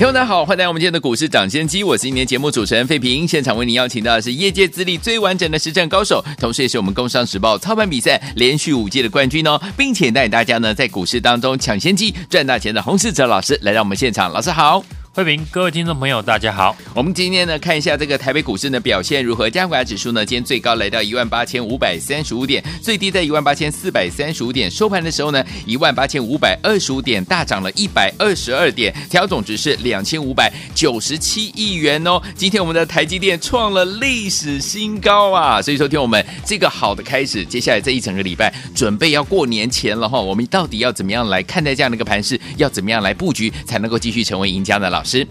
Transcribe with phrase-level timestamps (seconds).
[0.00, 3.28] 听众大家好，欢迎来到我们今天的股市抢先机，我是今天节目主持人费平。
[3.28, 14.82] 现场为您邀请到的是业界资历最完整的实战高手，同时也是我们工商时报操盘比赛连续五届的冠军哦，并且带大家呢在股市当中抢先机赚大钱的洪世哲老师来到我们现场，老师好。
[15.12, 16.76] 慧平，各位听众朋友，大家好。
[16.94, 19.50] 我们今天呢，看一下这个台北股市的表现如何。
[19.50, 24.70] 加权指数呢，今天最高来到一万八千五百三十五点，最低在一万八千四百三十五点。
[24.70, 32.22] 收盘的时候呢，一万八千五百二十五点，大涨了一百二十二点，调总值是两千五百九十七亿元哦。
[32.36, 35.60] 今天我们的台积电创了历史新高啊！
[35.60, 42.40] 所以说，听我们这个好的开始，接下来这一整个礼拜准备要过年前了哈，我们到底要怎么样来看待这样的一个盘势？
[42.58, 44.88] 要怎么样来布局才能够继续成为赢家的？
[44.90, 45.26] 老师？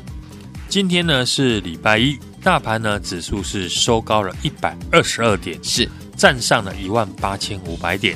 [0.67, 8.15] 今天呢是礼拜一，大盘呢指数是收高了一百二十二点，是站上了一万八千五百点。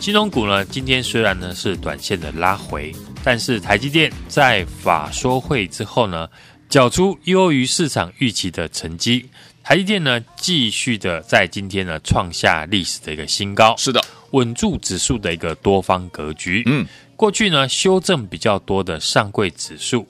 [0.00, 6.28] 金融股呢今天虽然呢是短线的拉回，但是台积电在法说会之后呢，
[6.68, 9.28] 缴出优于市场预期的成绩。
[9.62, 16.62] 台积电呢继续的在今天呢创下历史的一个新高，是的，稳住指数的一个多方格局。
[16.66, 16.84] 嗯，
[17.16, 20.06] 过去呢修正比较多的上柜指数，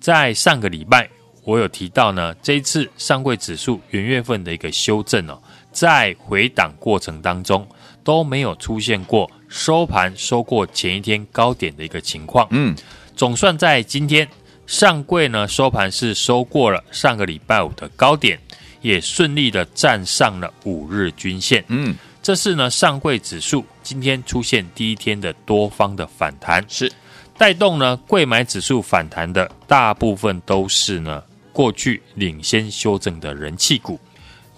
[0.00, 1.08] 在上个礼拜。
[1.44, 5.40] 我有提到呢，这一次上柜指数元月份的一个修正哦，
[5.72, 7.66] 在回档过程当中
[8.04, 12.46] 都没有出现过收盘收过前一天高点的一个情况。
[12.50, 12.76] 嗯，
[13.16, 14.28] 总算在今天
[14.66, 18.38] 上柜呢收盘是收过了上个礼拜五的高点，
[18.82, 21.64] 也顺利的站上了五日均线。
[21.68, 26.92] 嗯，这是呢上柜指数今天出现第一天的多方的反弹，是
[27.38, 31.22] 带动呢贵买指数反弹的大部分都是呢。
[31.50, 33.98] 过去领先修正的人气股，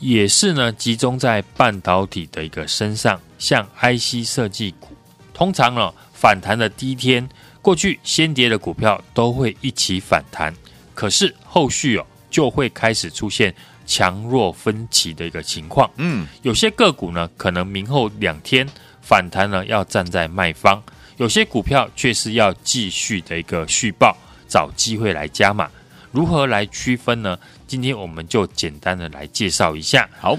[0.00, 4.88] 也是呢集中在半导体的一个身上，像 IC 设计股，
[5.32, 7.26] 通常呢反弹的第一天，
[7.62, 10.54] 过去先跌的股票都会一起反弹，
[10.92, 13.54] 可是后续哦就会开始出现
[13.86, 15.90] 强弱分歧的一个情况。
[15.96, 18.68] 嗯，有些个股呢可能明后两天
[19.00, 20.82] 反弹呢要站在卖方，
[21.20, 24.16] 有些股票却是要继续的一个续报，
[24.48, 25.68] 找机会来加码。
[26.12, 27.38] 如何来区分呢？
[27.66, 30.08] 今天我们就简单的来介绍一下。
[30.18, 30.34] 好，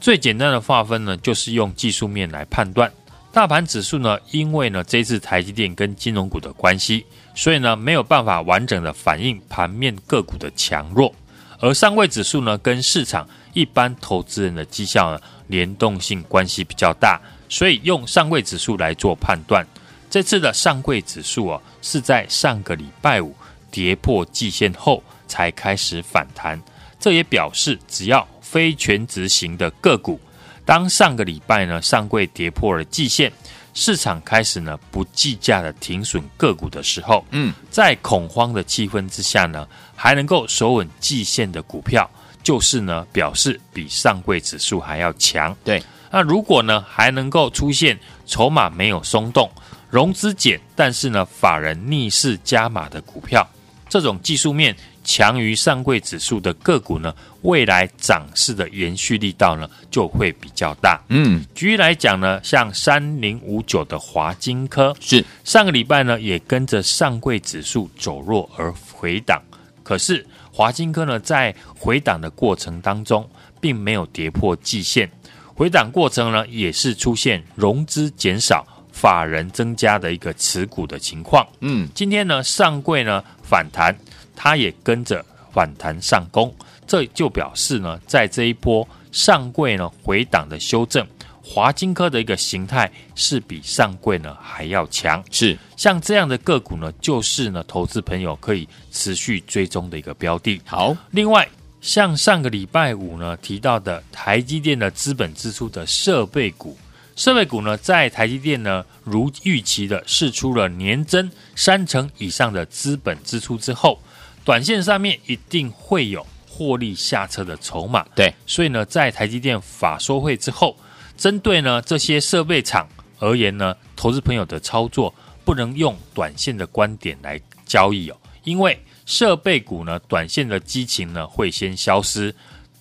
[0.00, 2.92] 最简单的划分呢，就是用技术面来判断。
[3.32, 11.14] 大盘指数呢，因为呢这次台积电跟金融股的关系，所以呢没有办法完整的反映盘面个股的强弱。
[11.60, 19.64] 而上位指数呢，跟市场一般投资人的绩效呢联动性关系比较大，所以用上位指数来做判断。
[20.10, 23.34] 这次的上柜指数啊，是在上个礼拜五。
[23.68, 26.58] 跌破季线后才开始反弹，
[26.98, 30.18] 这也表示只要非权值型的个股，
[30.64, 33.30] 当上个礼拜呢上柜跌破了季线，
[33.74, 42.08] 市场开始呢不计价的停损个股的时候，嗯，在恐慌的气氛之下呢，还能够守稳季线的股票，
[42.42, 45.54] 就是呢表示比上柜指数还要强。
[45.62, 49.50] 对，那如果呢还能够出现筹码没有松动、
[49.96, 53.48] 融资减，但是呢法人逆势加码的股票。
[53.88, 61.00] 这种技术面强于上柜指数的个股呢，未来涨势的延续力道呢就会比较大。
[61.08, 69.40] 嗯，举例来讲呢，像三零五九的华金科是上个礼拜呢也跟着上柜指数走弱而回档，
[69.82, 73.26] 可是华金科呢在回档的过程当中，
[73.62, 75.10] 并没有跌破季线，
[75.54, 78.62] 回档过程呢也是出现融资减少。
[78.96, 83.94] 法人增加的一个持股的情况，嗯，今天呢上柜呢反弹，
[84.34, 86.50] 它也跟着反弹上攻，
[86.86, 91.06] 这就表示呢，在这一波上柜呢回档的修正，
[91.42, 95.58] 华金科的一个形态是比上柜呢还要强，是。
[95.76, 100.58] 像这样的个股呢，就是呢投资朋友可以持续追踪的一个标的。
[100.64, 101.46] 好，另外
[101.82, 106.78] 像上个礼拜五呢提到的台积电的资本支出的设备股。
[107.16, 113.98] 设备股呢，在台积电呢如预期的释出了年增三成以上的资本支出之后，
[114.44, 118.06] 短线上面一定会有获利下车的筹码。
[118.14, 120.76] 对，所以呢，在台积电法说会之后，
[121.16, 122.86] 针对呢这些设备厂
[123.18, 125.12] 而言呢，投资朋友的操作
[125.42, 132.34] 不能用短线的观点来交易哦，因为设备股呢，短线的激情呢会先消失，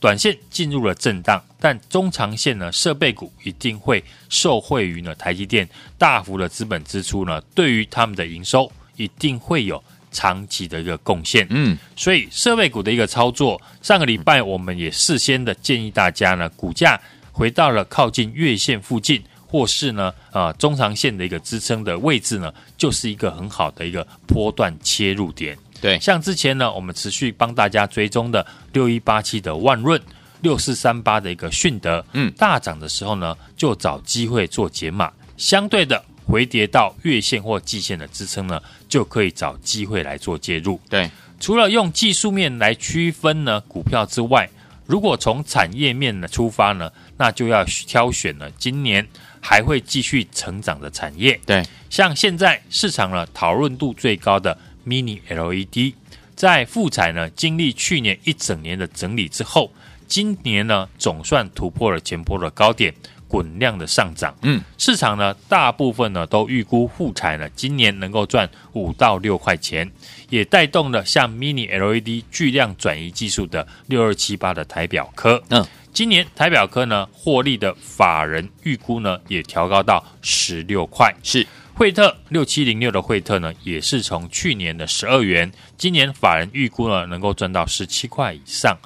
[0.06, 1.44] 短线进入了震荡。
[1.60, 5.68] 但中长线呢，设备股一定会受惠于呢台积电
[5.98, 11.48] 大幅的资本支出呢，对于他们的营收一定会有长期的一个贡献。
[11.50, 25.58] 嗯，所以设备股的一个操作，上个礼拜我们也事先的建议大家呢，股价回到了靠近月线附近，或是呢啊、呃、中长线的一个支撑的位置呢，就是一个很好的一个波段切入点。
[25.86, 28.44] 对，像之前呢，我们持续帮大家追踪的
[28.74, 30.02] 六一八七的万润。
[30.42, 40.80] 六四三八的一个迅德，嗯，大涨的时候呢，就找机会做减码；相对的回跌到月线或季线的支撑呢，就可以找机会来做介入。
[40.90, 41.10] 对，
[41.40, 44.48] 除了用技术面来区分呢股票之外，
[44.86, 49.08] 如果从产业面呢出发呢，那就要挑选了今年
[49.40, 51.40] 还会继续成长的产业。
[51.46, 54.56] 对，像现在市场呢讨论度最高的
[54.86, 55.94] Mini LED，
[56.36, 59.72] 在富彩呢经历去年一整年的整理之后。
[60.08, 62.94] 今年呢，总算突破了前波的高点，
[63.28, 64.36] 滚量的上涨。
[64.44, 69.92] 嗯，市场呢，大部分呢都预估富彩呢今年能够赚五到六块钱，
[70.30, 75.42] 也带动了像 Mini LED 巨量转移技术的六二七八的台表科。
[75.50, 81.12] 嗯，今年台表科呢获利的法人预估呢也调高到十六块。
[81.24, 81.46] 是，
[81.78, 88.78] 惠特六七零六的惠特呢也是从去年的十二元，今年法人预估呢能够赚到十七块以上。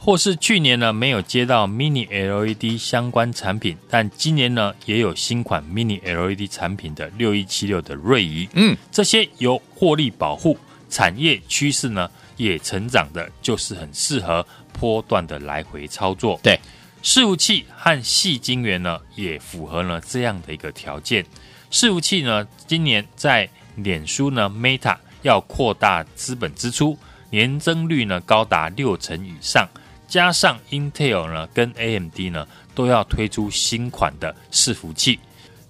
[0.00, 10.56] 或是去年呢没有接到 Mini LED 相关产品，但今年呢也有新款 Mini LED 产品的六一七六的瑞仪，嗯，这些有获利保护，
[10.88, 14.46] 产业趋势呢也成长的，就是很适合
[14.78, 16.38] 波段的来回操作。
[16.40, 16.56] 对，
[17.02, 21.26] 伺服器和细晶圆呢也符合了这样的一个条件。
[21.70, 26.96] 伺服器呢今年在脸书呢 Meta 要扩大资本支出，
[27.30, 29.68] 年增率呢高达六成以上。
[30.06, 35.18] 加上 Intel 呢跟 AMD 呢都要推出新款的伺服器，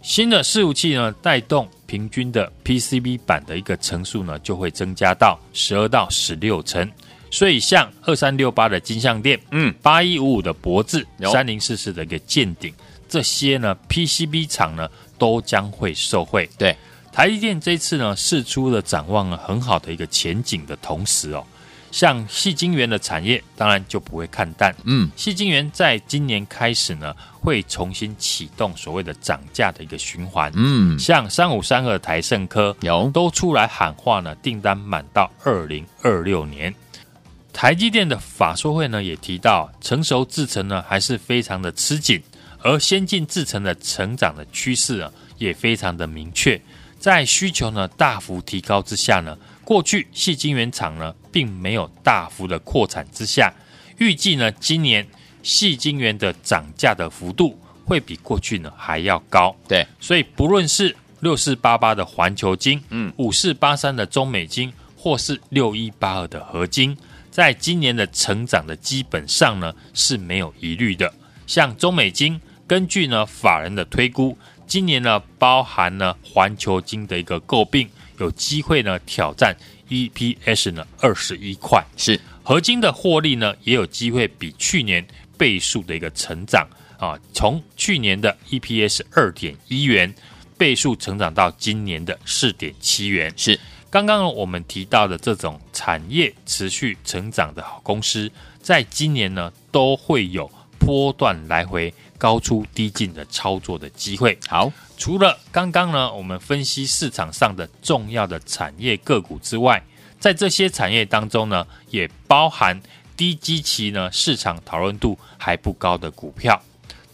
[0.00, 6.88] 新的伺服器呢带动平均的 PCB 板的一个层数呢就会增加到十二到十六层，
[7.32, 12.72] 所以像二三六八的金像电，嗯，八一五五的博智，三零四四的一个健鼎，
[13.08, 16.48] 这些呢 PCB 厂呢都将会受惠。
[16.58, 16.76] 对，
[17.10, 21.44] 台积电这次呢试出了展望了很好的一个前景的同时哦。
[21.90, 24.76] 像矽晶圆的产业，当然就不会看淡。
[24.84, 30.52] 嗯，矽晶圆在今年开始呢，会重新启动所谓的涨价的一个循环。
[30.54, 36.74] 嗯，像三五三二台盛科有都出来喊话呢，订单满到二零二六年。
[37.54, 42.22] 台积电的法说会呢，也提到成熟制程呢还是非常的吃紧，
[42.62, 46.60] 而先进制程的成长的趋势啊，也非常的明确。
[46.98, 49.36] 在需求呢大幅提高之下呢。
[49.64, 53.52] 过去细晶圆厂呢，并没有大幅的扩产之下，
[53.98, 55.06] 预计呢，今年
[55.42, 59.54] 细晶圆的涨价的幅度会比过去呢还要高。
[59.68, 66.96] 对，所以不论是六四八八的环球金，嗯，五四八三的中美金，或是六一八二的合金，
[67.30, 71.12] 在今年的成长的基本上呢是没有疑虑的。
[71.46, 74.36] 像中美晶，根据呢法人的推估，
[74.66, 77.88] 今年呢包含呢环球金的一个诟病。
[78.18, 79.56] 有机会呢挑战
[79.88, 82.20] EPS 呢二十一块，是。
[82.42, 85.06] 合金的获利呢也有机会比去年
[85.36, 86.68] 倍数的一个成长。
[86.98, 90.12] 啊，从去年的 EPS 二点一元
[90.58, 93.58] 倍数成长到今年的四点七元，是。
[93.88, 104.38] 刚刚我们提到的这种产业持续成长的好公司，在今年呢都会有波段来回高出低进的操作的机会。
[104.46, 104.70] 好。
[105.00, 109.80] 除了刚刚呢，我们分析市场上的重要的产业个股之外，
[110.18, 112.82] 在这些产业当中呢，也包含
[113.16, 116.60] 低基期呢，市场讨论度还不高的股票。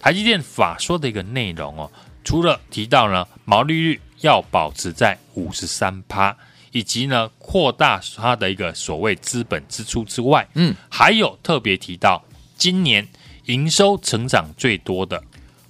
[0.00, 1.92] 台积电法说的一个内容哦，
[2.24, 6.34] 除了提到呢，毛利率要保持在五十三趴，
[6.72, 12.24] 以及呢，扩大它的一个所谓资本支出之外，嗯，还有特别提到
[12.56, 13.06] 今年
[13.46, 15.22] 营收成长最多的。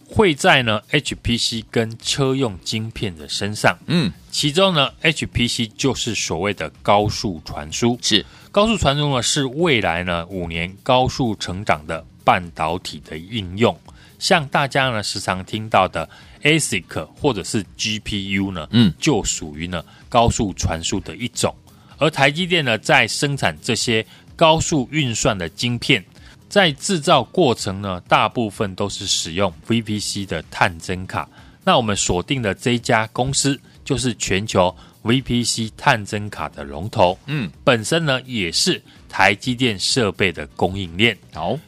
[0.07, 8.25] 会在呢 HPC 跟车用晶片的身上，嗯，其中呢 HPC 就是所谓的高速传输，是。
[8.53, 13.77] 高速传输呢是未来呢五年高速成长的半导体的应用，
[14.19, 16.09] 像大家呢时常听到的
[16.43, 21.53] ASIC 或者是 GPU 呢，嗯，就属于呢高速传输的一种，
[21.99, 26.05] 而台积电呢在生产这些高速运算的晶片。
[26.49, 31.29] 在制造过程呢，大部分都是使用 VPC 的探针卡。
[31.65, 37.19] 那我们锁定的这一家公司，就是全球 VPC 探针卡的龙头。
[37.27, 41.17] 嗯，本身呢也是台积电设备的供应链。
[41.33, 41.59] 好，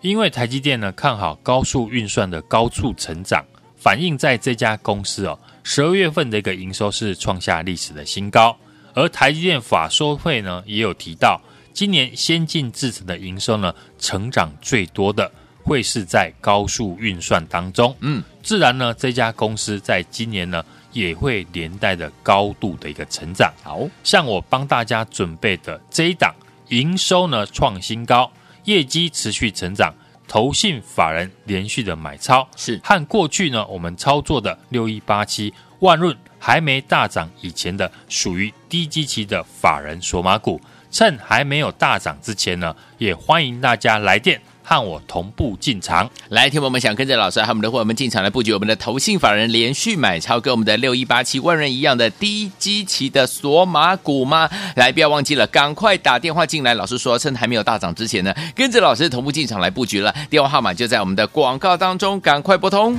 [0.00, 3.44] 因为台积电呢看好高速运算的高速成长，
[3.76, 8.56] 反映在这家公司哦，十二月份的一个营收是创下历史的新高。
[8.94, 11.40] 而台积电法说会呢也有提到，
[11.76, 15.30] 今年先进制程的营收呢成长最多的
[15.62, 17.94] 会是在高速运算当中。
[18.00, 23.52] 嗯，自然呢这家公司在今年呢也会连带的高度的一个成长。
[23.62, 26.34] 好像我帮大家准备的这一档
[26.68, 28.32] 营收呢创新高，
[28.64, 29.92] 业绩持续成长，
[30.26, 36.16] 投信法人连续的买超，是和过去呢我们操作的六一八七万润。
[36.38, 40.60] 还没大涨以前的属于低基期的法人索马股，
[40.96, 46.10] 趁还没有大涨之前呢，也欢迎大家来电和我同步进场。
[46.30, 54.48] 来，听我们想跟着老师和我们的伙伴们进场来布局我们的投信法人连续买超，跟我们的六一八七万人一样的低基期的索马股吗？
[54.76, 56.72] 来，不要忘记了，赶快打电话进来。
[56.72, 60.14] 老师说，趁还没有大涨之前呢，跟着老师同步进场来布局了。
[60.30, 62.96] 电话号码就在我们的广告当中，赶快拨通。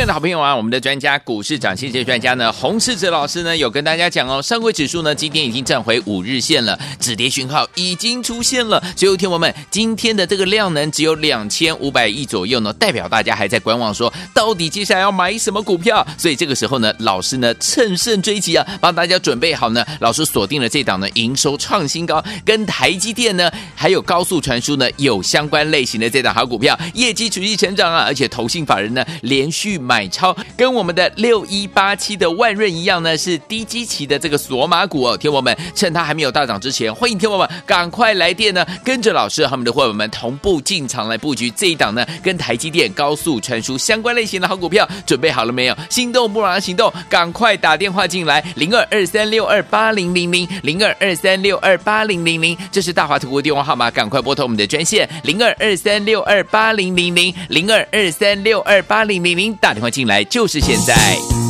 [0.00, 8.82] 亲爱的好朋友啊，我们的专家股市涨先机专家呢，洪世哲老师呢有跟大家讲哦，上轨指数呢今天已经站回五日线了，止跌讯号已经出现了。
[8.96, 16.06] 所以，听友们，今天的这个量能只有两千五百亿左右呢，代表大家还在观望说，说到底接下来要买什么股票？
[16.16, 29.78] 所以这个时候呢，老师呢乘胜追击啊，帮大家准备好呢，老师锁定了这档呢营收创新高，跟台积电呢还有高速传输呢有相关类型的这档好股票，业绩持续成长啊，而且投信法人呢连续。
[29.90, 35.16] 买超跟我们的六一八七的万润一样呢，是低基期的这个索马股哦。
[35.16, 45.76] 听我们趁它还没有大涨之前，欢迎听我们赶快来电呢，跟着老师和他们的伙伴们同步进场来布局这一档呢，跟台积电高速传输相关类型的好股票，准备好了没有？
[45.88, 61.49] 心动不如行动，赶快打电话进来，零二二三六二八零零零零二二三六二八零零零，这是大华图的电话号码，赶快拨通我们的专线零二二三六二八零零零零二二三六二八零零零打电话进来就是现在。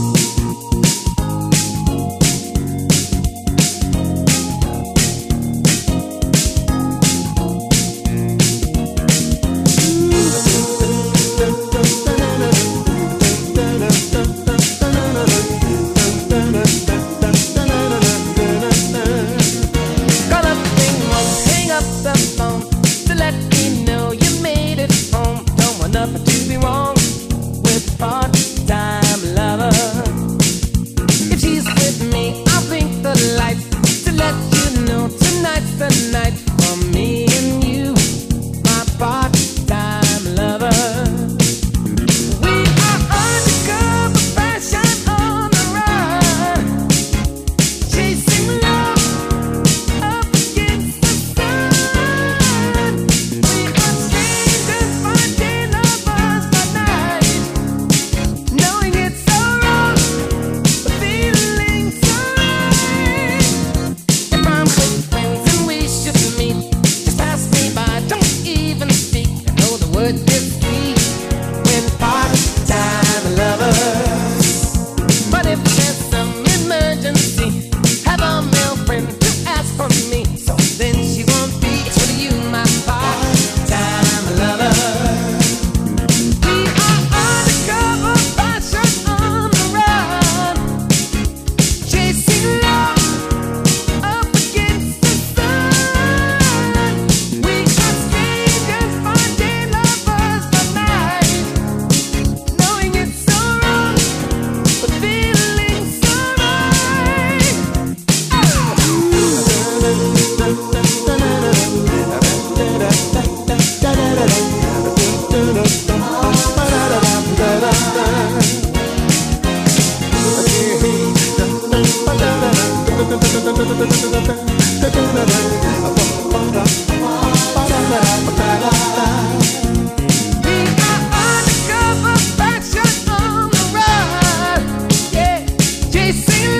[136.30, 136.59] You.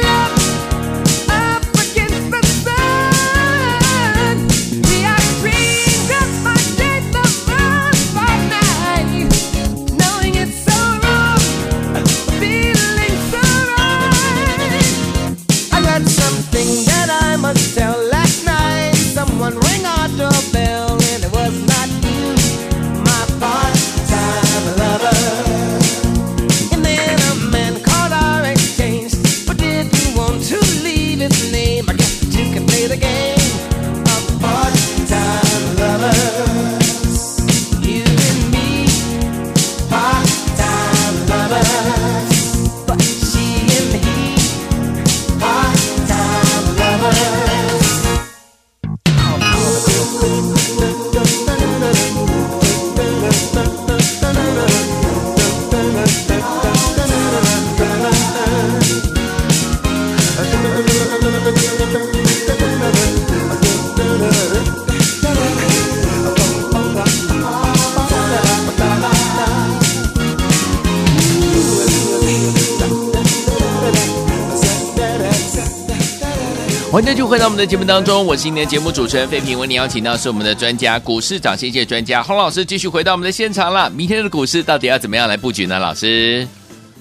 [77.31, 83.89] 回到我们的节目当中，我是今天的节目主持人费平，为您邀请到是我们的专家股市涨先机专家洪老师，继续回到我们的现场了。
[83.89, 85.79] 明天的股市到底要怎么样来布局呢？
[85.79, 86.45] 老师，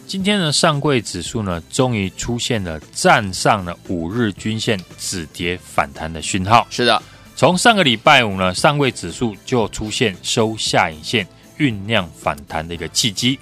[0.05, 6.67] 今天的上柜指数呢，终于出现了站上了五日均线止跌反弹的讯号。
[6.69, 7.01] 是的，
[7.35, 13.39] 从上个礼拜五呢，上柜指数就出现收下影线，酝酿反弹的一个契机。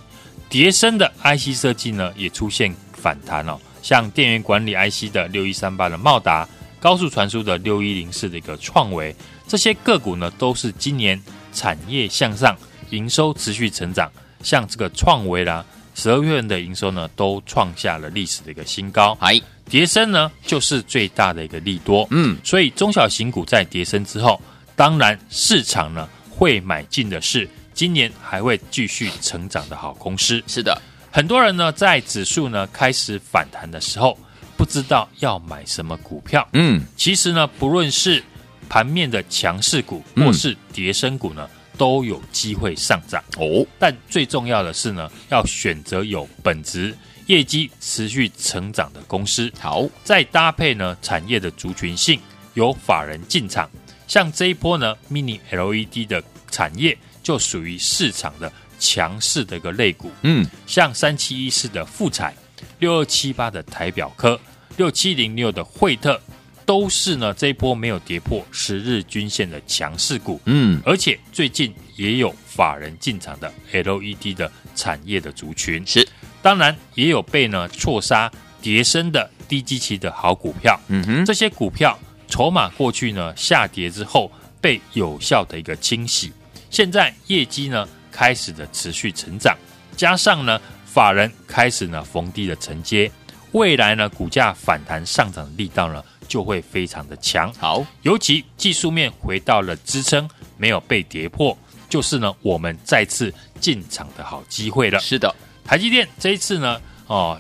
[0.48, 3.60] 跌升的 IC 设计呢，也出现反弹哦。
[3.82, 6.48] 像电源管理 IC 的六一三八的茂达，
[6.88, 9.14] 高速传输的六一零四的一个创维，
[9.46, 12.56] 这些个股呢都是今年产业向上，
[12.92, 14.10] 营收持续成长。
[14.42, 15.66] 像这个创维啦，
[15.96, 19.18] 十二月份的营收呢都创下了历史的一个新高。
[19.20, 19.38] 哎，
[19.70, 22.08] 跌升呢就是最大的一个利多。
[22.12, 24.42] 嗯，所以中小型股在跌升之后，
[24.74, 30.42] 当然市场呢会买进的是今年还会继续成长的好公司。
[30.48, 30.82] 是的。
[31.12, 34.18] 很多人呢，在指数呢开始反弹的时候，
[34.58, 36.48] 不知道要买什么股票。
[36.54, 38.24] 嗯，其实呢，不论是
[38.68, 41.48] 盘面的强势股，或是跌升股呢，
[41.78, 43.66] 都有机会上涨哦。
[43.80, 46.94] 但最重要的是呢，要选择有本质、
[47.28, 49.52] 业绩持续成长的公司。
[49.60, 52.20] 好，再搭配呢产业的族群性，
[52.56, 53.70] 有法人进场，
[54.08, 58.52] 像这一波呢，Mini LED 的产业就属于市场的。
[58.80, 62.32] 强势的一个类股，嗯，像三七一四的富彩，
[62.78, 64.40] 六二七八的台表科，
[64.78, 66.20] 六七零六的惠特，
[66.66, 76.08] 都是呢这一波没有跌破十日均线的强势股，嗯，而且最近也有法人进场的 LED 的产业的族群，是，
[76.42, 86.32] 当然也有被呢错杀跌升的低基期的好股票，嗯哼，这些股票筹码过去呢下跌之后被有效的一个清洗，
[86.70, 87.88] 现在业绩呢。
[88.10, 89.56] 开始的持续成长，
[89.96, 93.12] 加上呢，法人开始呢逢低的承接，
[93.52, 97.54] 未来呢股价反弹上涨的力道呢就会非常的强。
[97.54, 101.58] 好，尤其技术面回到了支撑，没有被跌破，
[101.90, 105.00] 就是呢我们再次进场的好机会了。
[105.00, 105.34] 是的，
[105.64, 107.40] 台积电这一次呢，哦，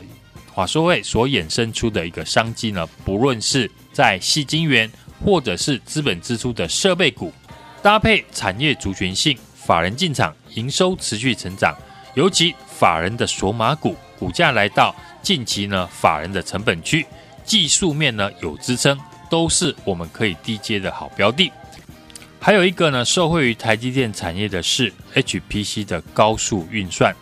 [0.53, 4.89] 华硕会所衍生出的一个商机呢，不论是在细晶圆
[5.23, 7.33] 或者是资本支出的设备股，
[7.81, 9.37] 搭配产业族群性。
[9.53, 11.75] 法人进场，营收持续成长，
[12.13, 14.95] 尤其法人的索马股股价来到
[15.27, 17.05] 近期呢，法人的成本区，
[17.43, 18.97] 技术面呢有支撑，
[19.29, 21.51] 都是我们可以低接的好标的。
[22.39, 27.13] 还有一个呢，受惠于台积电产业的是 HPC 的高速运算。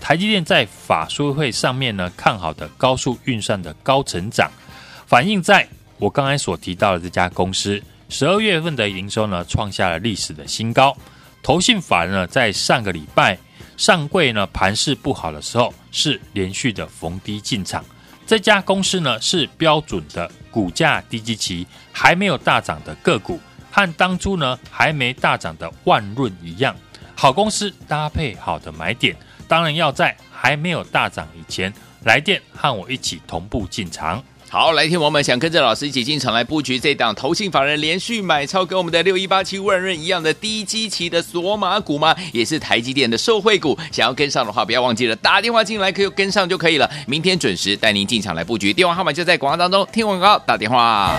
[0.00, 4.50] 台积电在法说会上面呢，看好的高速运算的高成长，
[5.06, 5.68] 反映在
[5.98, 10.96] 我刚才所提到的这家公司十二月份的营收呢，创下了历史的新高。
[11.42, 13.36] 投信法人呢，在上个礼拜
[13.80, 17.82] 上柜呢盘势不好的时候，是连续的逢低进场。
[18.26, 23.40] 这家公司呢是标准的股价低基期，还没有大涨的个股，
[23.70, 26.76] 和当初呢还没大涨的万润一样，
[27.14, 29.16] 好公司搭配好的买点，
[29.48, 31.72] 当然要在还没有大涨以前
[32.04, 34.22] 来电和我一起同步进场。
[34.52, 42.12] 好，来听我们想跟着老师一起进场来布局这档投信法人连续买超，跟我们的六一八七万润一样的低基期的索玛股吗？
[42.32, 46.90] 也是台积电的受惠股，想要跟上的话，不要忘记了打电话进来，可以跟上就可以了。
[47.06, 51.16] 明天准时带您进场来布局，电话号码就在广告当中，听广告打电话。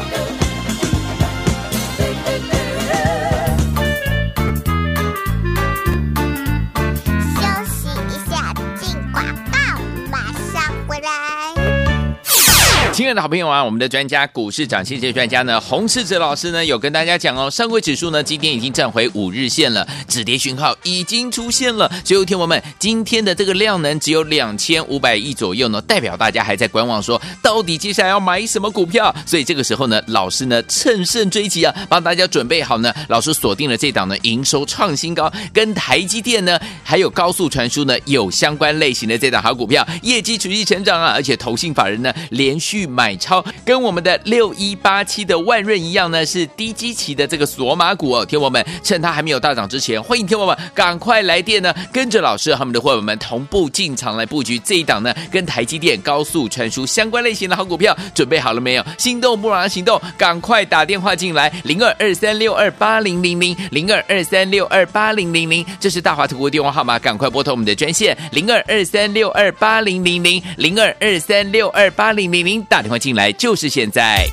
[12.93, 21.89] 亲爱的好朋友啊，我们的专家股市涨先机专家呢，洪世哲老师呢，有跟大家讲哦，上轨指数呢今天已经站回五日线了，止跌讯号已经出现了。
[22.03, 29.13] 所以，有听我们今天的这个量能只有两千五百亿左右呢，代表大家还在观望说，说到底接下来要买什么股票？
[29.25, 42.80] 所以这个时候呢，老师呢乘胜追击啊，帮大家准备好呢，老师锁定了这档呢营收创新高，跟台积电呢还有高速传输呢有相关类型的这档好股票，业绩持续成长啊，而且投信法人呢连续。
[42.87, 48.25] 买超跟我们的六一八七的万润一样呢，是低基期的这个索马股哦。
[48.25, 58.85] 听我们趁它还没有大涨之前，欢迎听我们赶快来电呢，跟着老师和我们的伙伴们同步进场来布局这一档呢，跟台积电高速传输相关类型的好股票，准备好了没有？
[58.97, 74.25] 心动不马上行动，赶快打电话进来，零二二三六二八零零零零二二三六二八零零零，这是大华投顾电话号码，赶快拨通我们的专线零二二三六二八零零零零二二三六二八零零零，打电话进来就是现在。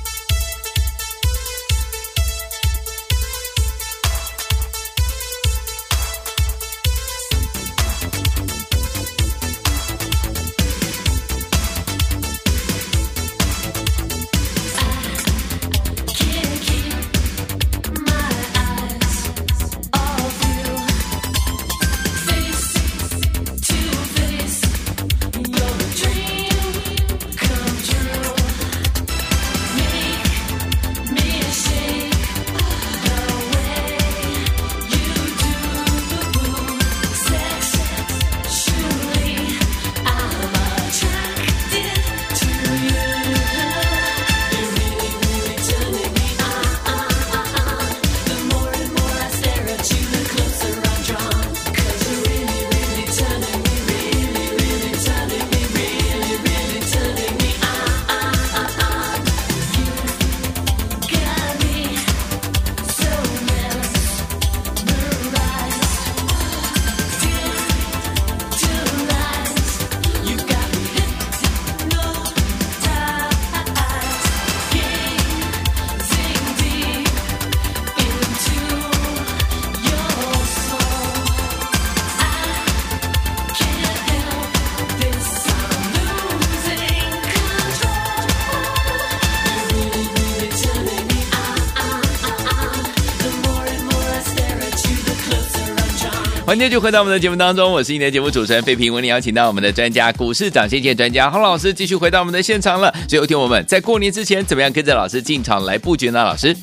[96.49, 102.91] 欢迎就回到我们的节目当中，我是你的节目主持人费平，为你邀请到我们的专家股市涨先见专家洪老师继续回到我们的现场了。
[103.07, 106.25] 最后一天我们在过年之前怎么样跟着老师进场来布局呢？
[106.25, 106.57] 老师，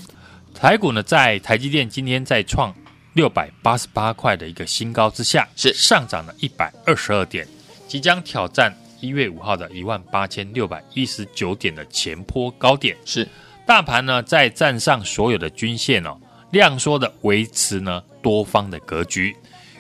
[0.55, 2.73] 台股呢在台积电今天在创
[3.13, 7.47] 六百八十八块的一个新高之下，是上涨了一百二十二点，
[7.87, 12.97] 即将挑战一月五号的一万八千六百一十九点的前坡高点。
[13.05, 13.27] 是
[13.67, 16.17] 大盘呢在站上所有的均线哦，
[16.49, 19.35] 量缩的维持呢多方的格局。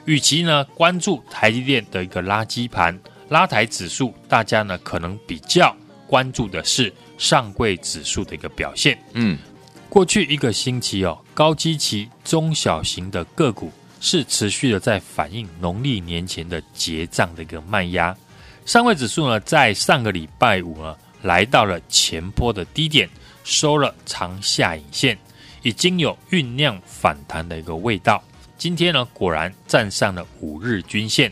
[0.05, 2.97] 与其呢关注台积电的一个垃圾盘
[3.29, 5.75] 拉抬指数，大家呢可能比较
[6.07, 8.97] 关注的是上柜指数的一个表现。
[9.13, 9.37] 嗯，
[9.89, 18.15] 过去一个星期哦，高基期中小型的个股是持续的在反映农历年前的结账的一个卖压。
[18.65, 23.09] 上柜指数呢，在上个礼拜五呢，来到了前波的低点，
[23.43, 25.17] 收了长下影线，
[25.63, 28.23] 已经有酝酿反弹的一个味道。
[28.57, 31.31] 今天呢，果然站上了五日均线，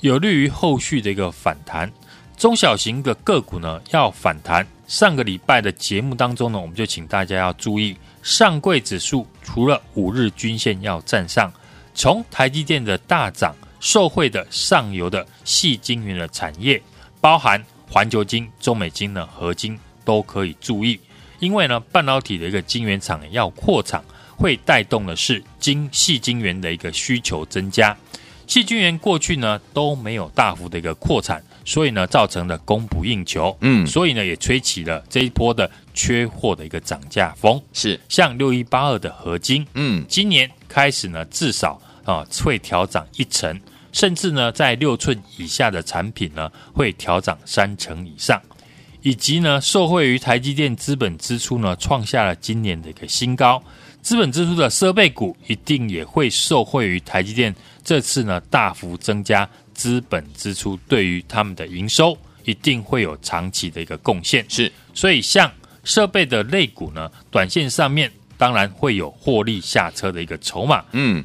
[0.00, 1.90] 有利于后续的一个反弹。
[2.36, 4.66] 中小型的个股呢，要反弹。
[4.86, 11.52] 上个礼拜的节目当中呢，我们就请大家要注意，上柜指数除了五日均线要站上，
[11.94, 16.80] 从台积电的大涨受惠的上游的细晶圆的产业，
[17.20, 21.00] 包含环球晶、中美晶的合金都可以注意，
[21.40, 24.04] 因为呢，半导体的一个晶圆厂要扩厂。
[24.36, 27.96] 会带动的是精细晶圆的一个需求增加，
[28.46, 37.60] 细晶圆过去呢都没有大幅的一个扩产，所以呢造成了供不应求，嗯，所以呢也吹起了这一波的缺货的一个涨价风。
[37.72, 37.98] 是。
[38.08, 43.58] 像六一八二的合金，嗯，今年开始呢至少啊会调涨一成，
[43.92, 48.42] 甚至呢在六寸以下的产品呢会调涨三成以上，
[49.00, 53.62] 以及呢受惠于台积电资本支出呢创下了今年的一个新高。
[54.04, 64.44] 资本支出的设备股一定也会受惠于台积电这次呢大幅增加资本支出，对于他们的营收一定会有长期的一个贡献。
[64.46, 65.50] 是，所以像
[65.84, 70.84] 设备的类股呢，短线上面当然会有获利下车的一个筹码。
[70.92, 71.24] 嗯，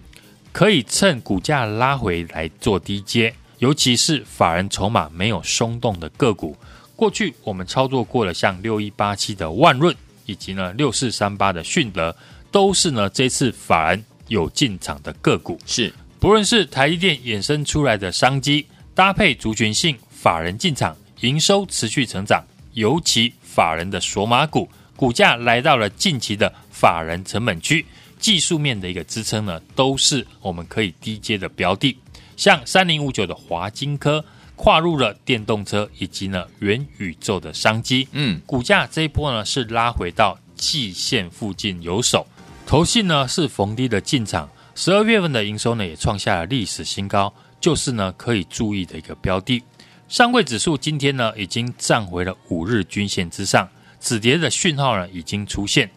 [0.54, 6.56] 可以趁股价拉回来做低阶，尤其是法人筹码没有松动的个股。
[6.96, 9.94] 过去我们操作过了，像六一八七的万润，
[10.26, 12.16] 以及呢六四三八的迅德。
[12.52, 27.86] 都是呢，这次法人有进场的个股，是不论是台积电衍生出来的商机，搭配族群性法人进场，营收持续成长，尤其法人的索马股，股价来到了近期的法人成本区，
[28.20, 31.98] 技术面的一个支撑呢，都是我们可以低接的标的。
[32.36, 34.24] 像三零五九的华金科，
[34.56, 42.28] 跨入了电动车以及呢元宇宙的商机，嗯，股价这一波呢是拉回到季线附近有守。
[42.70, 49.64] 投信呢是逢低的进场，十二月份的营收呢也创下了历史新高，就是呢可以注意的一个标的。
[50.08, 53.68] 上柜指数今天呢已经站回了五日均线之上，
[54.00, 55.90] 止跌的讯号呢已经出现。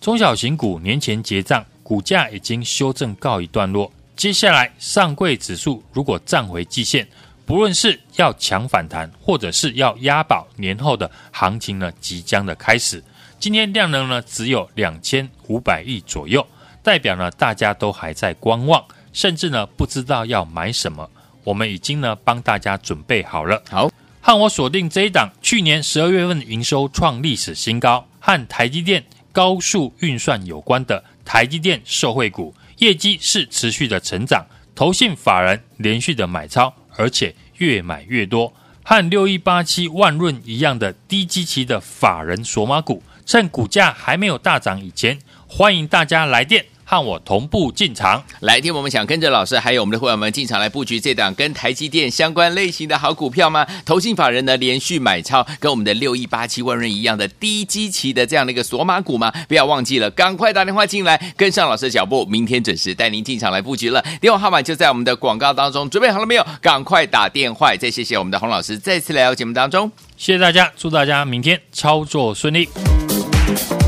[0.00, 3.92] 中小型股年前结账，股价已经修正告一段落。
[4.14, 7.04] 接下来上柜指数如果站回季线，
[7.44, 13.02] 不论是要抢反弹，或者是要押宝年后的行情呢即将的开始。
[13.38, 16.46] 今天量能呢只有两千五百亿左右，
[16.82, 21.08] 代表呢大家都还在观望，甚至呢不知道要买什么。
[21.44, 23.62] 我们已经呢帮大家准备好了。
[23.70, 34.44] 好，和我锁定这一档，去年十二月份营收创历史新高，和台积电高速运算有关的台积电受惠股，业绩是持续的成长，
[34.74, 43.02] 投信法人连续的买超，而且越买越多，和六一八七万润一样的低基期的法人索马股。
[43.26, 48.22] 趁股价还没有大涨以前，欢迎大家来电和我同步进场。
[48.38, 53.66] 来电，我们想跟着老师还有我们的会员们进场来布局这档跟台积电相关类型的好股票吗？
[53.84, 59.32] 投信法人呢连续买超，跟我们的六一八七万润一样的低基期的这样的一个锁码股吗？
[59.48, 64.00] 不要忘记了，赶快打电话进来，跟上老师的脚步，明天准时带您进场来布局了。
[64.20, 66.46] 电话号码就在我们的广告当中，准备好了没有？
[66.62, 67.74] 赶快打电话！
[67.74, 72.68] 再谢谢我们的洪老师再次来到节目当中，谢谢大家，祝大家明天操作顺利。
[73.46, 73.85] Thank you.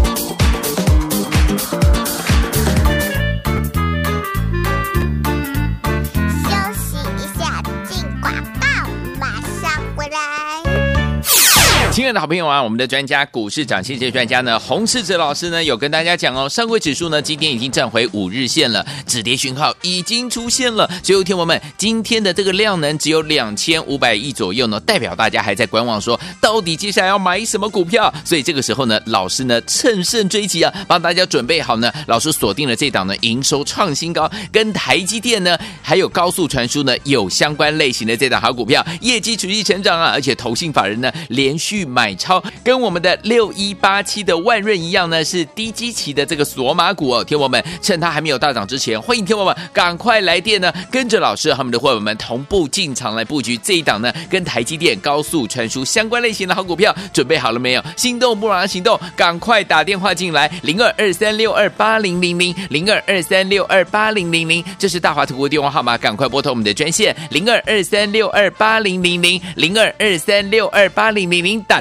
[12.09, 20.89] 爱的好朋友啊，我们的专家股市涨先机专家呢，洪世哲老师呢有跟大家讲哦，上柜指数呢今天已经站回五日线了，止跌讯号已经出现了。
[21.03, 28.11] 所以，听友们，今天的这个量能只有两千五百亿左右呢，代表大家还在观望说，到底接下来要买什么股票？
[28.25, 47.25] 所以这个时候呢，老师呢乘胜追击啊，帮大家准备好呢，老师锁定了这档呢营收创新高，跟台积电呢还有高速传输呢有相关类型的这档好股票，业绩持续成长啊，而且投信法人呢连续买买超，跟我们的六一八七的万润一样呢，是低基期的这个索马股哦。
[47.25, 57.83] 天友们，趁它还没有大涨之前，欢迎天友们赶快来电呢，跟着老师和他们的伙伴们同步进场来布局这一档呢，跟台积电高速传输相关类型的好股票，准备好了没有？
[57.97, 71.81] 心动不马上行动，赶快打电话进来，零二二三六二八零零零零二二三六二八零零零，这是大华图的电话号码，赶快拨通我们的专线零二二三六二八零零零零二二三六二八零零零，打